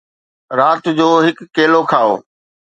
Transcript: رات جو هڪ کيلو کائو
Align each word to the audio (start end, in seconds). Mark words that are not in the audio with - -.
رات 0.59 0.83
جو 0.99 1.09
هڪ 1.25 1.37
کيلو 1.55 1.81
کائو 1.91 2.13